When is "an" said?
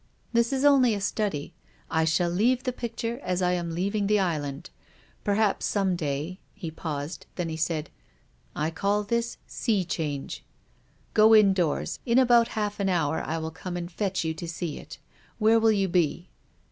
12.79-12.89